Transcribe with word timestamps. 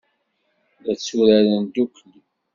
La 0.85 0.93
tturaren 1.01 1.63
ddukkli. 1.65 2.17